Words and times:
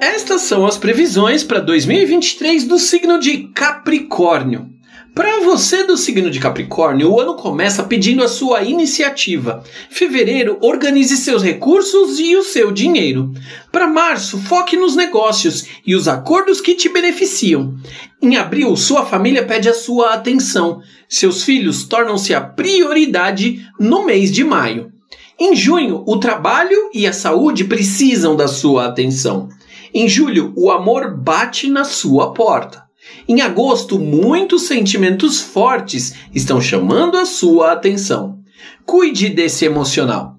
Estas 0.00 0.42
são 0.42 0.66
as 0.66 0.76
previsões 0.76 1.42
para 1.42 1.60
2023 1.60 2.64
do 2.64 2.78
signo 2.78 3.18
de 3.18 3.48
Capricórnio. 3.48 4.68
Para 5.14 5.40
você 5.40 5.84
do 5.84 5.96
signo 5.96 6.30
de 6.30 6.40
Capricórnio, 6.40 7.10
o 7.10 7.20
ano 7.20 7.34
começa 7.34 7.82
pedindo 7.82 8.24
a 8.24 8.28
sua 8.28 8.62
iniciativa. 8.62 9.62
Fevereiro, 9.90 10.56
organize 10.62 11.18
seus 11.18 11.42
recursos 11.42 12.18
e 12.18 12.34
o 12.34 12.42
seu 12.42 12.72
dinheiro. 12.72 13.30
Para 13.70 13.86
março, 13.86 14.38
foque 14.38 14.74
nos 14.74 14.96
negócios 14.96 15.66
e 15.86 15.94
os 15.94 16.08
acordos 16.08 16.62
que 16.62 16.74
te 16.74 16.88
beneficiam. 16.88 17.74
Em 18.22 18.36
abril, 18.36 18.74
sua 18.74 19.04
família 19.04 19.44
pede 19.44 19.68
a 19.68 19.74
sua 19.74 20.14
atenção. 20.14 20.80
Seus 21.06 21.42
filhos 21.42 21.84
tornam-se 21.84 22.32
a 22.32 22.40
prioridade 22.40 23.66
no 23.78 24.06
mês 24.06 24.32
de 24.32 24.42
maio. 24.42 24.90
Em 25.38 25.54
junho, 25.54 26.04
o 26.06 26.18
trabalho 26.18 26.88
e 26.94 27.06
a 27.06 27.12
saúde 27.12 27.64
precisam 27.64 28.34
da 28.34 28.48
sua 28.48 28.86
atenção. 28.86 29.48
Em 29.92 30.08
julho, 30.08 30.54
o 30.56 30.70
amor 30.70 31.18
bate 31.18 31.68
na 31.68 31.84
sua 31.84 32.32
porta. 32.32 32.82
Em 33.28 33.40
agosto, 33.40 33.98
muitos 33.98 34.62
sentimentos 34.62 35.40
fortes 35.40 36.14
estão 36.34 36.60
chamando 36.60 37.16
a 37.16 37.24
sua 37.24 37.72
atenção. 37.72 38.38
Cuide 38.84 39.28
desse 39.28 39.64
emocional. 39.64 40.36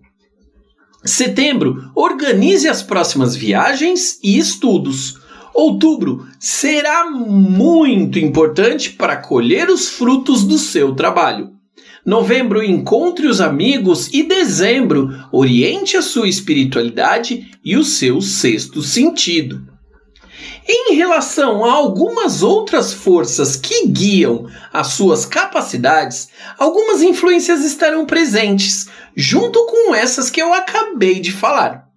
Setembro, 1.04 1.92
organize 1.96 2.68
as 2.68 2.82
próximas 2.82 3.36
viagens 3.36 4.20
e 4.24 4.38
estudos. 4.38 5.20
Outubro 5.54 6.26
será 6.40 7.10
muito 7.10 8.18
importante 8.18 8.92
para 8.92 9.18
colher 9.18 9.70
os 9.70 9.90
frutos 9.90 10.44
do 10.44 10.58
seu 10.58 10.96
trabalho. 10.96 11.52
Novembro, 12.06 12.64
encontre 12.64 13.28
os 13.28 13.40
amigos 13.40 14.10
e 14.14 14.24
dezembro, 14.24 15.10
oriente 15.32 15.96
a 15.96 16.02
sua 16.02 16.28
espiritualidade 16.28 17.52
e 17.64 17.78
o 17.78 17.84
seu 17.84 18.20
sexto 18.20 18.82
sentido. 18.82 19.73
Em 20.68 20.96
relação 20.96 21.64
a 21.66 21.72
algumas 21.72 22.42
outras 22.42 22.94
forças 22.94 23.56
que 23.56 23.88
guiam 23.88 24.48
as 24.72 24.88
suas 24.88 25.26
capacidades, 25.26 26.30
algumas 26.58 27.02
influências 27.02 27.64
estarão 27.64 28.06
presentes, 28.06 28.88
junto 29.16 29.66
com 29.66 29.94
essas 29.94 30.30
que 30.30 30.42
eu 30.42 30.54
acabei 30.54 31.20
de 31.20 31.32
falar. 31.32 31.93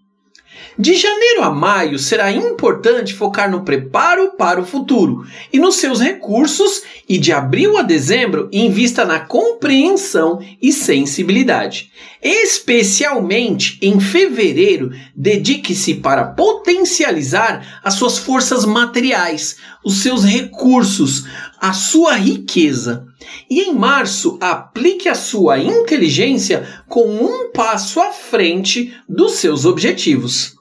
De 0.78 0.94
janeiro 0.94 1.42
a 1.42 1.50
maio 1.50 1.98
será 1.98 2.30
importante 2.30 3.14
focar 3.14 3.50
no 3.50 3.64
preparo 3.64 4.32
para 4.36 4.60
o 4.60 4.66
futuro 4.66 5.26
e 5.52 5.58
nos 5.58 5.76
seus 5.76 6.00
recursos, 6.00 6.82
e 7.08 7.18
de 7.18 7.32
abril 7.32 7.78
a 7.78 7.82
dezembro 7.82 8.48
invista 8.52 9.04
na 9.04 9.20
compreensão 9.20 10.40
e 10.60 10.72
sensibilidade. 10.72 11.90
Especialmente 12.22 13.78
em 13.80 14.00
fevereiro, 14.00 14.90
dedique-se 15.14 15.94
para 15.94 16.24
potencializar 16.24 17.80
as 17.82 17.94
suas 17.94 18.18
forças 18.18 18.64
materiais, 18.64 19.56
os 19.84 20.02
seus 20.02 20.24
recursos, 20.24 21.24
a 21.60 21.72
sua 21.72 22.14
riqueza. 22.14 23.06
E 23.48 23.62
em 23.62 23.72
março, 23.72 24.36
aplique 24.40 25.08
a 25.08 25.14
sua 25.14 25.58
inteligência 25.58 26.66
com 26.88 27.06
um 27.06 27.52
passo 27.52 28.00
à 28.00 28.10
frente 28.10 28.92
dos 29.08 29.34
seus 29.34 29.64
objetivos. 29.64 30.55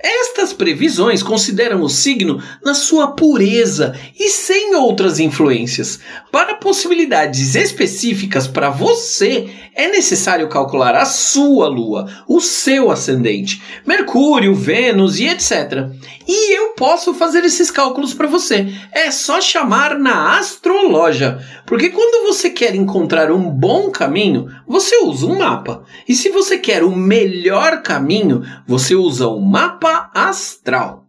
Estas 0.00 0.52
previsões 0.52 1.22
consideram 1.22 1.82
o 1.82 1.88
signo 1.88 2.40
na 2.64 2.72
sua 2.72 3.08
pureza 3.08 3.98
e 4.18 4.28
sem 4.28 4.74
outras 4.76 5.18
influências. 5.18 5.98
Para 6.30 6.54
possibilidades 6.54 7.56
específicas 7.56 8.46
para 8.46 8.70
você, 8.70 9.48
é 9.74 9.88
necessário 9.88 10.48
calcular 10.48 10.94
a 10.94 11.04
sua 11.04 11.68
lua, 11.68 12.08
o 12.28 12.40
seu 12.40 12.90
ascendente, 12.90 13.62
Mercúrio, 13.86 14.54
Vênus 14.54 15.18
e 15.18 15.28
etc. 15.28 15.88
E 16.26 16.56
eu 16.56 16.70
posso 16.70 17.14
fazer 17.14 17.44
esses 17.44 17.70
cálculos 17.70 18.12
para 18.12 18.26
você. 18.26 18.72
É 18.92 19.10
só 19.10 19.40
chamar 19.40 19.98
na 19.98 20.38
astrologia, 20.38 21.38
porque 21.64 21.90
quando 21.90 22.26
você 22.26 22.50
quer 22.50 22.74
encontrar 22.74 23.30
um 23.32 23.50
bom 23.50 23.90
caminho, 23.90 24.48
você 24.66 24.96
usa 25.02 25.26
um 25.26 25.38
mapa. 25.38 25.84
E 26.08 26.14
se 26.14 26.28
você 26.28 26.58
quer 26.58 26.82
o 26.84 26.94
melhor 26.94 27.82
caminho, 27.82 28.42
você 28.66 28.94
usa 28.94 29.28
o 29.28 29.40
mapa 29.88 30.10
astral. 30.12 31.04